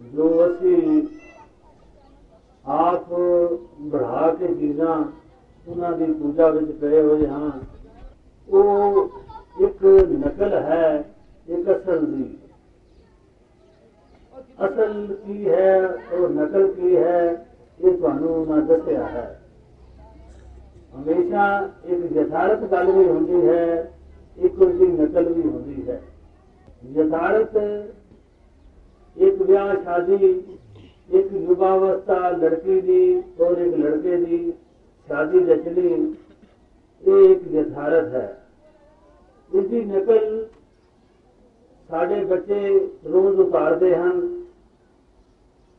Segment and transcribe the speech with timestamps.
[0.00, 1.02] ਜੋ ਅਸੀਂ
[2.64, 3.12] ਆਪ
[3.82, 4.96] ਬਣਾ ਕੇ ਚੀਜ਼ਾਂ
[5.66, 7.50] ਉਹਨਾਂ ਦੀ ਪੂਜਾ ਵਿੱਚ ਪਏ ਹੋਏ ਹਾਂ,
[8.48, 9.08] ਉਹ
[9.60, 11.14] ਇੱਕ ਨਕਲ ਹੈ,
[11.48, 12.36] ਇੱਕ ਅਸਲ ਦੀ।
[14.66, 15.80] ਅਸਲ ਕੀ ਹੈ
[16.12, 17.46] ਔਰ ਨਕਲ ਕੀ ਹੈ,
[17.80, 19.40] ਇਹ ਤੁਹਾਨੂੰ ਮੈਂ ਦੱਸਿਆ ਹੈ।
[20.96, 21.46] ਹਮੇਸ਼ਾ
[21.84, 23.92] ਇੱਕ ਯਥਾਰਥ ਗੱਲ ਵੀ ਹੁੰਦੀ ਹੈ,
[24.38, 26.00] ਇੱਕ ਉਸਦੀ ਨਕਲ ਵੀ ਹੁੰਦੀ ਹੈ।
[26.92, 27.56] ਯਥਾਰਥ
[29.18, 30.42] ਇੱਕ ਵਿਆਹ ਸ਼ਾਦੀ,
[31.10, 34.52] ਇੱਕ ਯੁਵਾਵਸਥਾ ਲੜਕੀ ਦੀ ਔਰ ਇੱਕ ਲੜਕੇ ਦੀ
[35.06, 36.14] ਸ਼ਾਦੀ ਰਚਨੀ
[37.04, 38.46] ਇਹ ਇੱਕ ਯਥਾਰਥ ਹੈ।
[39.54, 40.46] ਇਸ ਦੀ ਨਕਲ
[41.90, 44.42] ਸਾਡੇ ਬੱਚੇ ਰੋਜ਼ ਉਤਾਰਦੇ ਹਨ।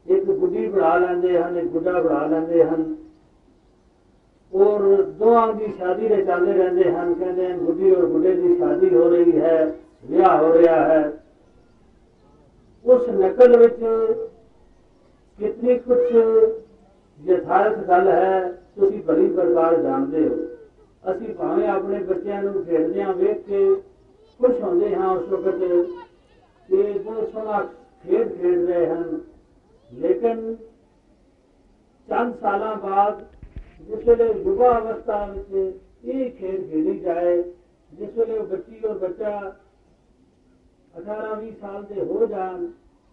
[0.07, 2.95] ਇੱਕ ਗੁੱਡੀ ਬਣਾ ਲੈਂਦੇ ਹਨ, ਇੱਕ ਗੁੱਡਾ ਬਣਾ ਲੈਂਦੇ ਹਨ।
[4.53, 9.09] ਔਰ ਦੋਹਾਂ ਦੀ ਸ਼ਾਦੀ ਰਚਾਉਂਦੇ ਰਹਿੰਦੇ ਹਨ। ਕਹਿੰਦੇ ਹਨ, ਗੁੱਡੀ ਔਰ ਗੁੱਡੇ ਦੀ ਸ਼ਾਦੀ ਹੋ
[9.09, 9.75] ਰਹੀ ਹੈ,
[10.05, 11.23] ਵਿਆਹ ਹੋ ਰਿਹਾ ਹੈ।
[12.87, 13.79] ਉਸ ਨਕਲ ਵਿੱਚ
[15.39, 15.97] ਕਿਤਨੀ ਕੁਝ
[17.19, 20.35] ਯਥਾਰਥ ਗੱਲ ਹੈ, ਤੁਸੀਂ ਬੜੀ ਪ੍ਰਕਾਰ ਜਾਣਦੇ ਹੋ।
[21.03, 23.59] ਅਸੀਂ ਭਾਵੇਂ ਆਪਣੇ ਬੱਚਿਆਂ ਨੂੰ ਖੇਡਦਿਆਂ ਵੇਖ ਕੇ
[24.39, 25.59] ਖੁਸ਼ ਹੁੰਦੇ ਹਾਂ ਉਸ ਵਕਤ
[26.69, 27.61] ਕਿ ਬਹੁਤ ਸੋਹਣਾ
[28.03, 29.19] ਖੇਡ ਖੇਡ ਰਹੇ ਹਨ।
[29.91, 30.55] ਲੇਕਿਨ
[32.07, 33.23] ਚੰਦ ਸਾਲਾਂ ਬਾਅਦ
[33.81, 35.75] ਜਿਸ ਵੇਲੇ ਯੁਵਾ ਅਵਸਥਾ ਵਿੱਚ
[36.05, 37.41] ਇਹ ਖੇਡ ਖੇਡੀ ਜਾਏ,
[37.91, 39.55] ਜਿਸ ਵੇਲੇ ਉਹ ਬੱਚੀ ਔਰ ਬੱਚਾ
[40.97, 42.67] 18-20 ਸਾਲ ਦੇ ਹੋ ਜਾਣ,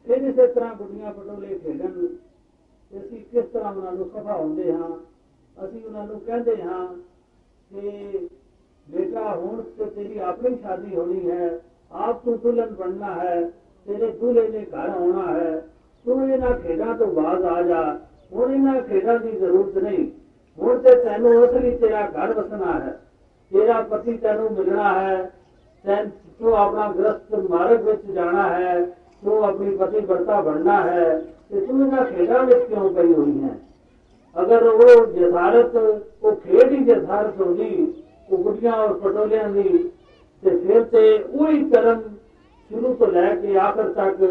[0.06, 2.06] ਫਿਰ ਇਸੇ ਤਰ੍ਹਾਂ ਗੁੱਡੀਆਂ ਪਟੋਲੇ ਖੇਡਣ।
[2.90, 4.90] ਤੇ ਅਸੀਂ ਕਿਸ ਤਰ੍ਹਾਂ ਉਹਨਾਂ ਨੂੰ ਖਫਾ ਹੁੰਦੇ ਹਾਂ?
[5.64, 6.88] ਅਸੀਂ ਉਹਨਾਂ ਨੂੰ ਕਹਿੰਦੇ ਹਾਂ
[7.70, 8.28] ਕਿ
[8.88, 11.60] ਬੇਟਾ, ਹੁਣ ਤੇ ਤੇਰੀ ਆਪਣੀ ਸ਼ਾਦੀ ਹੋਣੀ ਹੈ।
[11.92, 13.50] ਆਪ ਤੂੰ ਦੁਲਹਨ ਬਣਨਾ ਹੈ,
[13.86, 15.68] ਤੇਰੇ ਦੂਲੇ ਨੇ ਘਰ ਆਉਣਾ ਹੈ।
[16.04, 17.98] ਤੂੰ ਇਹਨਾਂ ਖੇਡਾਂ ਤੋਂ ਬਾਅਦ ਆ ਜਾ।
[18.32, 20.10] ਹੁਣ ਇਹਨਾਂ ਖੇਡਾਂ ਦੀ ਜ਼ਰੂਰਤ ਨਹੀਂ।
[20.58, 23.00] ਹੁਣ ਤੇ ਤੈਨੂੰ ਅਸਲੀ ਤੇਰਾ ਘਰ ਵਸਣਾ ਹੈ।
[23.52, 25.32] ਤੇਰਾ ਪਤੀ ਤੈਨੂੰ ਮਿਲਣਾ ਹੈ।
[25.84, 28.80] ਤੈਨੂੰ ਤੂੰ ਆਪਣਾ ਗ੍ਰਸਤ ਮਾਰਗ ਵਿੱਚ ਜਾਣਾ ਹੈ
[29.24, 31.18] ਤੂੰ ਆਪਣੀ ਪਤੀ ਵਰਤਾ ਬਣਨਾ ਹੈ
[31.50, 33.54] ਤੇ ਤੂੰ ਇਹਨਾਂ ਖੇਡਾਂ ਵਿੱਚ ਕਿਉਂ ਪਈ ਹੋਈ ਹੈ
[34.36, 37.92] ਅਗਰ ਉਹ ਜਸਾਰਤ ਉਹ ਖੇਡ ਹੀ ਜਸਾਰਤ ਹੋਗੀ
[38.30, 39.90] ਉਹ ਗੁੱਡੀਆਂ ਔਰ ਪਟੋਲਿਆਂ ਦੀ
[40.42, 42.00] ਤੇ ਫਿਰ ਤੇ ਉਹੀ ਕਰਮ
[42.70, 44.22] ਸ਼ੁਰੂ ਤੋਂ ਲੈ ਕੇ ਆਖਰ ਤੱਕ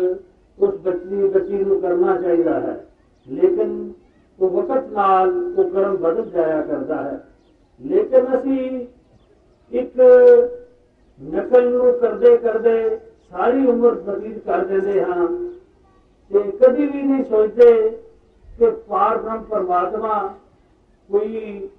[0.57, 2.77] ਉਸ ਬੱਚੀ ਬੱਚੀ ਨੂੰ ਕਰਨਾ ਚਾਹੀਦਾ ਹੈ
[3.27, 3.91] ਲੇਕਿਨ
[4.39, 7.19] ਉਹ ਵਕਤ ਨਾਲ ਉਹ ਕਰਮ ਬਦਲ ਜਾਇਆ ਕਰਦਾ ਹੈ
[7.81, 8.85] ਲੇਕਿਨ ਅਸੀਂ
[9.71, 9.99] ਇੱਕ
[11.23, 15.27] ਨਕਲ ਨੂੰ ਕਰਦੇ ਕਰਦੇ ਸਾਰੀ ਉਮਰ ਬਤੀਤ ਕਰ ਦਿੰਦੇ ਹਾਂ
[16.31, 17.89] ਤੇ ਕਦੀ ਵੀ ਨਹੀਂ ਸੋਚਦੇ
[18.59, 20.33] ਕਿ ਪਾਰ ਬ੍ਰਹਮ ਪਰਮਾਤਮਾ
[21.09, 21.69] ਕੋਈ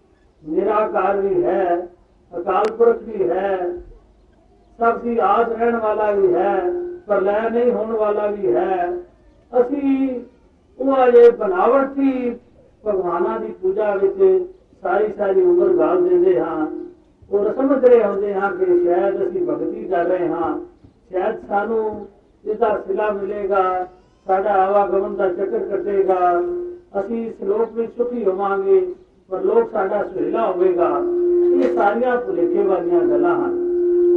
[0.44, 1.88] ਨਿਰਾਕਾਰ ਵੀ ਹੈ,
[2.32, 3.72] ਅਕਾਲ ਪੁਰਖ ਵੀ ਹੈ,
[4.78, 6.70] ਸਭ ਦੀ ਆਦ ਰਹਿਣ ਵਾਲਾ ਵੀ ਹੈ
[7.06, 8.92] ਪ੍ਰਲੈ ਨਹੀਂ ਹੋਣ ਵਾਲਾ ਵੀ ਹੈ।
[9.52, 10.20] ਅਸੀਂ
[10.78, 12.30] ਉਹ ਅਜੇ ਬਨਾਵਟੀ
[12.86, 14.44] ਭਗਵਾਨਾਂ ਦੀ ਪੂਜਾ ਵਿੱਚ
[14.82, 16.66] ਸਾਰੀ ਸਾਰੀ ਉਮਰ ਗਾਲ ਦਿੰਦੇ ਹਾਂ।
[17.32, 20.58] ਔਰ ਸਮਝ ਰਹੇ ਹੁੰਦੇ ਹਾਂ ਕਿ ਸ਼ਾਇਦ ਅਸੀਂ ਭਗਤੀ ਕਰ ਰਹੇ ਹਾਂ।
[21.10, 22.08] ਸ਼ਾਇਦ ਸਾਨੂੰ
[22.44, 23.88] ਇਹਦਾ ਸਿਲਾ ਮਿਲੇਗਾ,
[24.26, 26.42] ਸਾਡਾ ਆਵਾਗਮਨ ਦਾ ਚੱਕਰ ਕੱਟੇਗਾ।
[27.00, 28.94] ਅਸੀਂ ਇਸ ਲੋਕ ਵਿੱਚ ਸੁਖੀ ਹੋਵਾਂਗੇ,
[29.30, 30.90] ਪਰ ਲੋਕ ਸਾਡਾ ਸੁਹੇਲਾ ਹੋਵੇਗਾ।
[31.54, 33.58] ਇਹ ਸਾਰੀਆਂ ਭੁਲੇਖੇ ਵਾਲੀਆਂ ਗੱਲਾਂ ਹਨ।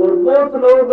[0.01, 0.91] ਔਰ ਬਹੁਤ ਲੋਕ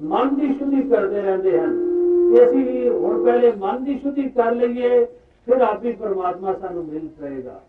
[0.00, 1.90] ਮਨ ਦੀ ਸ਼ੁੱਧੀ ਕਰਦੇ ਰਹਿੰਦੇ ਹਨ।
[2.30, 5.04] ਕਿ ਅਸੀਂ ਵੀ ਹੁਣ ਪਹਿਲੇ ਮਨ ਦੀ ਸ਼ੁੱਧੀ ਕਰ ਲਈਏ,
[5.46, 7.60] ਫਿਰ ਆਪੀ ਪਰਮਾਤਮਾ ਸਾਨੂੰ ਮਿਲ ਪਏਗਾ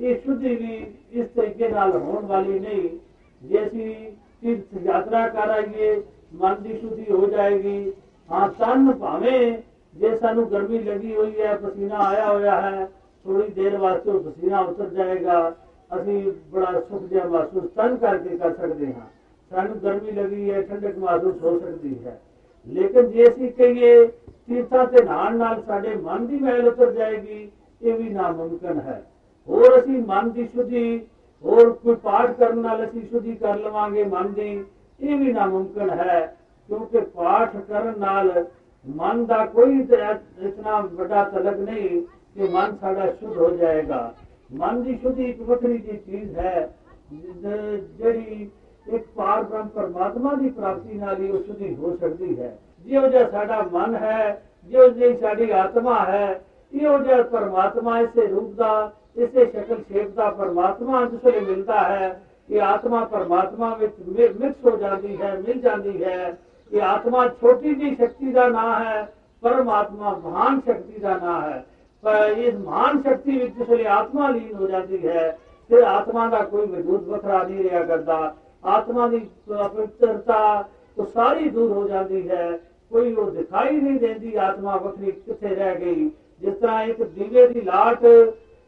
[0.00, 3.11] ਇਹ ਸ਼ੁੱਧੀ ਵੀ ਇਸ ਤਰੀਕੇ ਨਾਲ ਹੋਣ ਵਾਲੀ ਨਹੀਂ।
[3.42, 6.02] ਜੇ ਅਸੀਂ ਤੀਰਥ ਯਾਤਰਾ ਕਰ ਆਈਏ,
[6.34, 7.92] ਮਨ ਦੀ ਸ਼ੁੱਧੀ ਹੋ ਜਾਏਗੀ।
[8.32, 9.62] ਹਾਂ, ਤਨ ਭਾਵੇਂ
[9.94, 12.86] ਜੇ ਸਾਨੂੰ ਗਰਮੀ ਲੱਗੀ ਹੋਈ ਹੈ, ਪਸੀਨਾ ਆਇਆ ਹੋਇਆ ਹੈ
[13.24, 15.54] ਥੋੜੀ ਦੇਰ ਵਾਸਤੇ ਉਹ ਪਸੀਨਾ ਉਤਰ ਜਾਏਗਾ।
[16.00, 19.06] ਅਸੀਂ ਬੜਾ ਸੁਖ ਜਿਹਾ ਮਹਿਸੂਸ ਤਨ ਕਰਕੇ ਕਰ ਸਕਦੇ ਹਾਂ।
[19.50, 22.20] ਸਾਨੂੰ ਗਰਮੀ ਲੱਗੀ ਹੈ, ਠੰਡਕ ਮਹਿਸੂਸ ਹੋ ਸਕਦੀ ਹੈ।
[22.68, 24.06] ਲੇਕਿਨ ਜੇ ਅਸੀਂ ਕਹੀਏ,
[24.48, 27.50] ਤੀਰਥਾਂ ਤੇ ਨਹਾਣ ਨਾਲ ਸਾਡੇ ਮਨ ਦੀ ਮੈਲ ਉਤਰ ਜਾਏਗੀ,
[27.82, 29.06] ਇਹ ਵੀ ਨਾਮੁਮਕਿਨ ਹੈ।
[29.48, 31.06] ਹੋਰ ਅਸੀਂ ਮਨ ਦੀ ਸ਼ੁੱਧੀ
[31.44, 34.64] ਹੋਰ ਕੋਈ ਪਾਠ ਕਰਨ ਨਾਲ ਅਸੀਂ ਸ਼ੁੱਧੀ ਕਰ ਲਵਾਂਗੇ, ਮਨ ਦੀ
[35.00, 36.36] ਇਹ ਵੀ ਨਾਮੁਮਕਿਨ ਹੈ,
[36.68, 38.44] ਕਿਉਂਕਿ ਪਾਠ ਕਰਨ ਨਾਲ
[38.86, 42.02] ਮਨ ਦਾ ਕੋਈ ਇਤਨਾ ਵੱਡਾ ਤਲਕ ਨਹੀਂ
[42.34, 44.14] ਕਿ ਮਨ ਸਾਡਾ ਸ਼ੁੱਧ ਹੋ ਜਾਏਗਾ।
[44.52, 46.68] ਮਨ ਦੀ ਸ਼ੁੱਧੀ ਇੱਕ ਵੱਖਰੀ ਜੀ ਚੀਜ਼ ਹੈ
[47.12, 48.50] ਜਿਹੜੀ
[48.86, 53.28] ਇੱਕ ਪਾਰ ਬ੍ਰਹਮ ਪਰਮਾਤਮਾ ਦੀ ਪ੍ਰਾਪਤੀ ਨਾਲ ਹੀ ਉਹ ਸ਼ੁੱਧੀ ਹੋ ਸਕਦੀ ਹੈ। ਜਿਹੋ ਜਿਹਾ
[53.30, 56.40] ਸਾਡਾ ਮਨ ਹੈ, ਜਿਹੋ ਜਿਹੀ ਸਾਡੀ ਆਤਮਾ ਹੈ
[56.74, 62.22] ਇਹੋ ਜਿਹਾ ਪਰਮਾਤਮਾ ਇਸੇ ਰੂਪ ਦਾ, ਇਸੇ ਸ਼ਕਲ ਸ਼ੇਪ ਦਾ ਪਰਮਾਤਮਾ ਜਿਸ ਵੇਲੇ ਮਿਲਦਾ ਹੈ
[62.48, 66.38] ਕਿ ਆਤਮਾ ਪਰਮਾਤਮਾ ਵਿੱਚ ਮਿਕਸ ਹੋ ਜਾਂਦੀ ਹੈ, ਮਿਲ ਜਾਂਦੀ ਹੈ।
[66.70, 71.64] ਕਿ ਆਤਮਾ ਛੋਟੀ ਜੀ ਸ਼ਕਤੀ ਦਾ ਨਾਮ ਹੈ, ਪਰਮਾਤਮਾ ਮਹਾਨ ਸ਼ਕਤੀ ਦਾ ਨਾਮ ਹੈ।
[72.02, 75.38] ਪਰ ਇਸ ਮਹਾਨ ਸ਼ਕਤੀ ਵਿੱਚ ਜਿਸ ਵੇਲੇ ਆਤਮਾ ਲੀਨ ਹੋ ਜਾਂਦੀ ਹੈ,
[75.68, 78.34] ਫਿਰ ਆਤਮਾ ਦਾ ਕੋਈ ਵਜੂਦ ਵੱਖਰਾ ਨਹੀਂ ਰਿਹਾ ਕਰਦਾ।
[78.64, 82.58] ਆਤਮਾ ਦੀ ਪਵਿੱਤਰਤਾ ਉਹ ਸਾਰੀ ਦੂਰ ਹੋ ਜਾਂਦੀ ਹੈ,
[82.90, 86.10] ਕੋਈ ਉਹ ਦਿਖਾਈ ਨਹੀਂ ਦਿੰਦੀ, ਆਤਮਾ ਵੱਖਰੀ ਕਿੱਥੇ ਰਹਿ ਗਈ।
[86.42, 88.04] ਜਿਸ ਤਰ੍ਹਾਂ ਇੱਕ ਦੀਵੇ ਦੀ ਲਾਟ,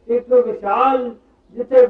[0.09, 1.11] ਇੱਕ ਵਿਸ਼ਾਲ
[1.57, 1.87] ਜਿੱਥੇ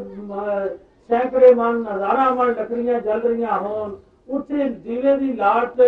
[1.10, 3.94] ਸੈਂਕੜੇ ਮਨ ਹਜ਼ਾਰਾਂ ਮਨ ਲੱਕੜੀਆਂ ਜਲ ਰਹੀਆਂ ਹੋਣ,
[4.28, 5.80] ਉੱਥੇ ਦੀਵੇ ਦੀ ਲਾਟ,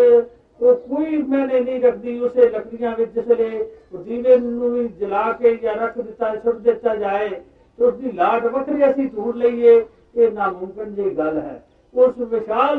[0.60, 3.48] ਉਹ ਕੋਈ ਮੈਨੇ ਨਹੀਂ ਰੱਖਦੀ ਉਸੇ ਲੱਕੜੀਆਂ ਵਿੱਚ ਜਿਸਲੇ
[3.93, 8.12] ਉਹ ਦੀਵੇ ਨੂੰ ਵੀ ਜਲਾ ਕੇ ਜਾਂ ਰੱਖ ਦਿੱਤਾ, ਸੁੱਟ ਦਿੱਤਾ ਜਾਏ, ਤੇ ਉਸ ਦੀ
[8.12, 9.84] ਲਾਟ ਵੱਖਰੀ ਅਸੀਂ ਢੂੰਡ ਲਈਏ,
[10.16, 11.62] ਇਹ ਨਾਮੁਮਕਿਨ ਜਿਹੀ ਗੱਲ ਹੈ।
[11.94, 12.78] ਉਸ ਵਿਸ਼ਾਲ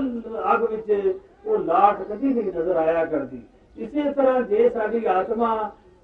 [0.53, 3.41] ਅੱਗ ਵਿੱਚ ਉਹ ਲਾਟ ਕਦੀ ਨਹੀਂ ਨਜ਼ਰ ਆਇਆ ਕਰਦੀ।
[3.77, 5.49] ਇਸੇ ਤਰ੍ਹਾਂ ਜੇ ਸਾਡੀ ਆਤਮਾ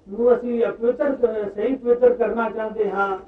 [0.08, 3.18] ਨੂੰ ਅਸੀਂ ਪਵਿੱਤਰ ਕ- ਸਹੀ ਪਵਿੱਤਰ ਕਰਨਾ ਚਾਹੁੰਦੇ ਹਾਂ,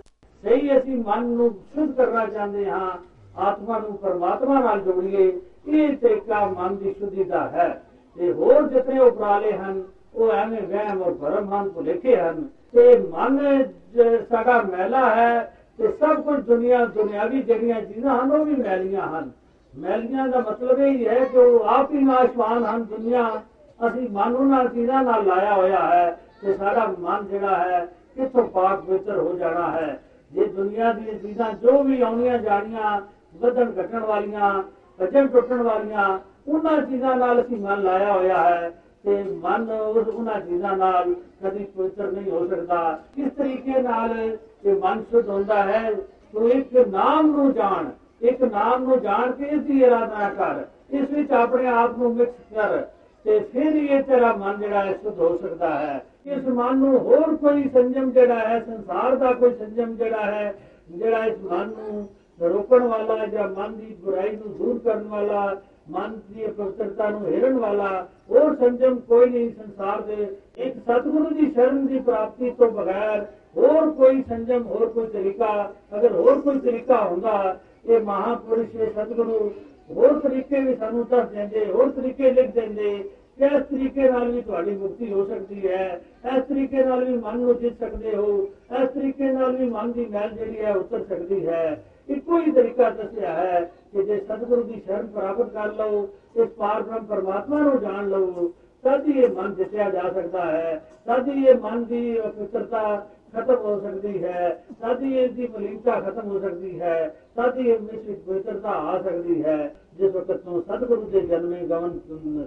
[0.43, 2.91] ਸਹੀ ਅਸੀਂ ਮਨ ਨੂੰ ਸ਼ੁੱਧ ਕਰਨਾ ਚਾਹੁੰਦੇ ਹਾਂ,
[3.39, 7.83] ਆਤਮਾ ਨੂੰ ਪਰਮਾਤਮਾ ਨਾਲ ਜੋੜੀਏ, ਇਹ ਤਰੀਕਾ ਮਨ ਦੀ ਸ਼ੁੱਧੀ ਦਾ ਹੈ।
[8.19, 9.83] ਤੇ ਹੋਰ ਜਿਤਨੇ ਉਪਰਾਲੇ ਹਨ,
[10.15, 13.63] ਉਹ ਐਵੇਂ ਵਹਿਮ ਔਰ ਭਰਮ ਹਨ ਭੁਲੇਖੇ ਹਨ। ਤੇ ਮਨ
[13.95, 19.09] ਜ- ਸਾਡਾ ਮੈਲਾ ਹੈ, ਤੇ ਸਭ ਕੁਝ ਦੁਨੀਆ, ਦੁਨਿਆਵੀ ਜਿਹੜੀਆਂ ਚੀਜ਼ਾਂ ਹਨ, ਉਹ ਵੀ ਮੈਲੀਆਂ
[19.09, 19.31] ਹਨ।
[19.79, 23.43] ਮੈਲੀਆਂ ਦਾ ਮਤਲਬ ਇਹ ਹੀ ਹੈ ਕਿ ਉਹ ਆਪ ਹੀ ਨਾਸ਼ਵਾਨ ਹਨ ਦੁਨੀਆ।
[23.87, 27.87] ਅਸੀਂ ਮਨ ਉਹਨਾਂ ਚੀਜ਼ਾਂ ਨਾਲ ਲਾਇਆ ਹੋਇਆ ਹੈ ਤੇ ਸਾਡਾ ਮਨ ਜਿਹੜਾ ਹੈ
[28.17, 30.01] ਕਿੱਥੋਂ ਪਾਕ ਪਵਿੱਤਰ ਹੋ ਜਾਣਾ ਹੈ?
[30.33, 33.01] ਜੇ ਦੁਨੀਆ ਦੀਆਂ ਚੀਜ਼ਾਂ ਜੋ ਵੀ ਆਉਣੀਆਂ ਜਾਣੀਆਂ,
[33.37, 34.63] ਵਧਣ ਘਟਣ ਵਾਲੀਆਂ,
[35.01, 36.19] ਭਜਨ ਟੁੱਟਣ ਵਾਲੀਆਂ,
[36.49, 38.71] ਉਹਨਾਂ ਚੀਜ਼ਾਂ ਨਾਲ ਅਸੀਂ ਮਨ ਲਾਇਆ ਹੋਇਆ ਹੈ
[39.05, 44.37] ਤੇ ਮਨ ਉਸ ਉਹਨਾਂ ਚੀਜ਼ਾਂ ਨਾਲ ਕਦੀ ਪਵਿੱਤਰ ਨਹੀਂ ਹੋ ਸਕਦਾ। ਕਿਸ ਤਰੀਕੇ ਨਾਲ
[44.67, 45.93] ਇਹ ਮਨ ਸ਼ੁੱਧ ਹੁੰਦਾ ਹੈ,
[46.33, 47.91] ਤੂੰ ਇੱਕ ਨਾਮ ਨੂੰ ਜਾਣ,
[48.23, 52.55] ਇੱਕ ਨਾਮ ਨੂੰ ਜਾਣ ਕੇ ਇਸ ਦੀ ਇਰਾਦਾ ਕਰ। ਇਸ ਵਿੱਚ ਆਪਣੇ ਆਪ ਨੂੰ ਮਿਕਸ
[52.55, 52.79] ਕਰ
[53.25, 56.99] ਤੇ ਫਿਰ ਹੀ ਇਹ ਤੇਰਾ ਮਨ ਜਿਹੜਾ ਹੈ ਸ਼ੁੱਧ ਹੋ ਸਕਦਾ ਹੈ। ਇਸ ਮਨ ਨੂੰ
[56.99, 60.55] ਹੋਰ ਕੋਈ ਸੰਜਮ ਜਿਹੜਾ ਹੈ, ਸੰਸਾਰ ਦਾ ਕੋਈ ਸੰਜਮ ਜਿਹੜਾ ਹੈ,
[60.91, 62.09] ਜਿਹੜਾ ਇਸ ਮਨ ਨੂੰ
[62.41, 67.59] ਰੋਕਣ ਵਾਲਾ ਜਾਂ ਮਨ ਦੀ ਬੁਰਾਈ ਨੂੰ ਦੂਰ ਕਰਨ ਵਾਲਾ, ਮਨ ਦੀ ਪਵਿੱਤਰਤਾ ਨੂੰ ਹੇਰਨ
[67.59, 70.27] ਵਾਲਾ ਹੋਰ ਸੰਜਮ ਕੋਈ ਨਹੀਂ ਸੰਸਾਰ ਦੇ
[70.57, 73.27] ਇੱਕ ਸਤਿਗੁਰੂ ਦੀ ਸ਼ਰਨ ਦੀ ਪ੍ਰਾਪਤੀ ਤੋਂ ਬਗੈਰ
[73.57, 79.51] ਹੋਰ ਕੋਈ ਸੰਜਮ, ਹੋਰ ਕੋਈ ਤਰੀਕਾ, ਅਗਰ ਹੋਰ ਕੋਈ ਤਰੀਕਾ ਹੁੰਦਾ, ਇਹ ਮਹਾਪੁਰਸ਼ ਇਹ ਸਤਿਗੁਰੂ
[79.97, 84.41] ਹੋਰ ਤਰੀਕੇ ਵੀ ਸਾਨੂੰ ਦੱਸ ਦਿੰਦੇ, ਹੋਰ ਤਰੀਕੇ ਲਿਖ ਦਿੰਦੇ ਕਿ ਇਸ ਤਰੀਕੇ ਨਾਲ ਵੀ
[84.43, 86.01] ਤੁਹਾਡੀ ਮੁਕਤੀ ਹੋ ਸਕਦੀ ਹੈ।
[86.37, 88.49] ਇਸ ਤਰੀਕੇ ਨਾਲ ਵੀ ਮਨ ਨੂੰ ਜਿੱਤ ਸਕਦੇ ਹੋ।
[88.83, 92.91] ਇਸ ਤਰੀਕੇ ਨਾਲ ਵੀ ਮਨ ਦੀ ਮੈਲ ਜਿਹੜੀ ਹੈ ਉਤਰ ਸਕਦੀ ਹੈ। ਇੱਕੋ ਹੀ ਤਰੀਕਾ
[92.91, 93.61] ਦੱਸਿਆ ਹੈ
[93.93, 98.53] ਕਿ ਜੇ ਸਤਿਗੁਰੂ ਦੀ ਸ਼ਰਨ ਪ੍ਰਾਪਤ ਕਰ ਲਓ ਇਸ ਪਾਰ ਬ੍ਰਹਮ ਪਰਮਾਤਮਾ ਨੂੰ ਜਾਣ ਲਓ
[98.85, 103.55] ਤਦ ਹੀ ਇਹ ਮਨ ਜਿੱਤਿਆ ਜਾ ਸਕਦਾ ਹੈ। ਤਦ ਹੀ ਇਹ ਮਨ ਦੀ ਪਵਿੱਤਰਤਾ ਖਤਮ
[103.55, 107.81] ਹੋ ਸਕਦੀ ਹੈ। ਤਦ ਹੀ ਇਸ ਦੀ ਮਲੀਨਤਾ ਖਤਮ ਹੋ ਸਕਦੀ ਹੈ। ਤਦ ਹੀ ਇਸ
[107.81, 112.45] ਵਿੱਚ ਪਵਿੱਤਰਤਾ ਆ ਸਕਦੀ ਹੈ। ਜਿਸ ਵਕਤ ਤੋਂ ਸਤਿਗੁਰੂ ਦੇ ਜਨਮੇ ਗਵਨ ਅਮ,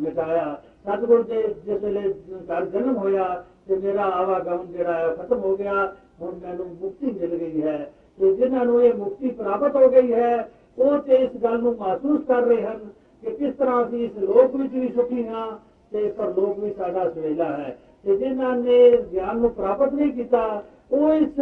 [0.00, 5.38] ਮਿਟਾਇਆ। ਸਤਿਗੁਰੂ ਦੇ ਜਿਸ ਵੇਲੇ ਘਰ ਜਨਮ ਹੋਇਆ ਤੇ ਮੇਰਾ ਆਵਾਗਮਨ ਜਿਹੜਾ ਹੈ ਉਹ ਖਤਮ
[5.38, 9.88] ਹੋ ਗਿਆ ਹੁਣ ਮੈਨੂੰ ਮੁਕਤੀ ਮਿਲ ਗਈ ਹੈ। ਤੇ ਜਿਨ੍ਹਾਂ ਨੂੰ ਇਹ ਮੁਕਤੀ ਪ੍ਰਾਪਤ ਹੋ
[9.88, 12.78] ਗਈ ਹੈ ਉਹ ਤੇ ਇਸ ਗੱਲ ਨੂੰ ਮਹਿਸੂਸ ਕਰ ਰਹੇ ਹਨ
[13.22, 15.58] ਕਿ ਕਿਸ ਤਰ੍ਹਾਂ ਅਸੀਂ ਇਸ ਲੋਕ ਵਿੱਚ ਵੀ ਸੁਖੀ ਹਾਂ
[15.92, 20.62] ਤੇ ਪਰਲੋਕ ਵੀ ਸਾਡਾ ਸਵੇਲਾ ਹੈ। ਤੇ ਜਿਨ੍ਹਾਂ ਨੇ ਗਿਆਨ ਨੂੰ ਪ੍ਰਾਪਤ ਨਹੀਂ ਕੀਤਾ
[20.92, 21.40] ਉਹ ਇਸ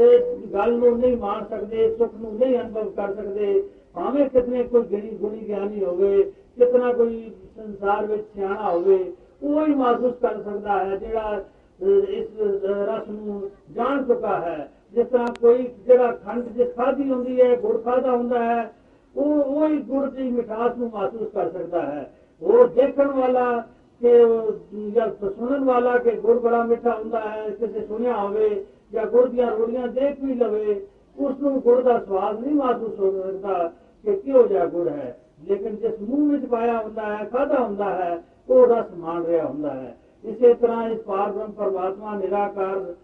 [0.00, 4.82] ਅਹ, ਗੱਲ ਨੂੰ ਨਹੀਂ ਮਾਣ ਸਕਦੇ ਸੁਖ ਨੂੰ ਨਹੀਂ ਅਨੁਭਵ ਕਰ ਸਕਦੇ। ਭਾਵੇਂ ਕਿਤਨੇ ਕੋਈ
[4.82, 6.22] ਗਿਣੀ ਗੁਣੀ ਗਿਆਨੀ ਹੋਵੇ
[6.58, 9.12] ਕਿਤਨਾ ਕੋਈ ਸੰਸਾਰ ਵਿੱਚ ਸਿਆਣਾ ਹੋਵੇ
[9.42, 11.42] ਉਹ ਹੀ ਮਹਿਸੂਸ ਕਰ ਸਕਦਾ ਹੈ ਜਿਹੜਾ
[11.80, 17.10] ਅਹ, ਇਸ ਅਹ, ਰਸ ਨੂੰ ਜਾਣ ਚੁੱਕਾ ਹੈ। ਜਿਸ ਤਰ੍ਹਾਂ ਕੋਈ ਜਿਹੜਾ ਖੰਡ ਜਿਸ ਖਾਦੀ
[17.10, 18.72] ਹੁੰਦੀ ਹੈ ਗੁੜ ਖਾਦਾ ਹੁੰਦਾ ਹੈ
[19.16, 22.12] ਉਹ ਉਹ ਹੀ ਗੁੜ ਦੀ ਮਿਠਾਸ ਨੂੰ ਮਹਿਸੂਸ ਕਰ ਸਕਦਾ ਹੈ।
[22.42, 23.64] ਉਹ ਦੇਖਣ ਵਾਲਾ
[24.00, 24.52] ਕਿ ਉਹ
[24.94, 29.50] ਜਾਂ ਸੁਣਨ ਵਾਲਾ ਕਿ ਗੁੜ ਬੜਾ ਮਿੱਠਾ ਹੁੰਦਾ ਹੈ ਕਿਸੇ ਸੁਣਿਆ ਹੋਵੇ ਜਾਂ ਗੁੜ ਦੀਆਂ
[29.50, 30.86] ਰੋੜੀਆਂ ਦੇਖ ਵੀ ਲਵੇ
[31.18, 33.72] ਉਸ ਨੂੰ ਗੁੜ ਦਾ ਸਵਾਦ ਨਹੀਂ ਮਹਿਸੂਸ ਹੋ ਸਕਦਾ
[34.04, 35.18] ਕਿ ਕਿਹੋ ਜਿਹਾ ਗੁੜ ਹੈ।
[35.48, 39.74] ਲੇਕਿਨ ਜਿਸ ਮੂੰਹ ਵਿੱਚ ਪਾਇਆ ਹੁੰਦਾ ਹੈ ਖਾਦਾ ਹੁੰਦਾ ਹੈ, ਉਹ ਰਸ ਮਾਣ ਰਿਹਾ ਹੁੰਦਾ
[39.74, 42.94] ਹੈ। ਇਸੇ ਤਰ੍ਹਾਂ ਇਸ ਪਾਰ ਬ੍ਰਹਮ ਪਰਮਾਤਮਾ ਨਿਰਾਕਾਰ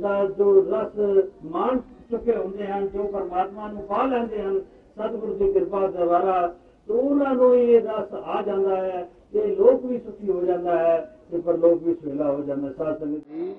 [0.00, 1.78] ਦਾ ਜੋ ਰਸ ਮਾਣ
[2.10, 4.60] ਚੁੱਕੇ ਹੁੰਦੇ ਹਨ, ਜੋ ਪਰਮਾਤਮਾ ਨੂੰ ਪਾ ਲੈਂਦੇ ਹਨ,
[4.98, 6.54] ਸਤਿਗੁਰੂ ਦੀ ਕਿਰਪਾ ਦੁਆਰਾ,
[6.88, 11.18] ਤੇ ਉਹਨਾਂ ਨੂੰ ਇਹ ਰਸ ਆ ਜਾਂਦਾ ਹੈ ਤੇ ਲੋਕ ਵੀ ਸੁਖੀ ਹੋ ਜਾਂਦਾ ਹੈ
[11.30, 13.54] ਤੇ ਪਰਲੋਕ ਵੀ ਸੁਹੇਲਾ ਹੋ ਜਾਂਦਾ ਹੈ। ਸਾਧ ਸੰਗਤ ਜੀ।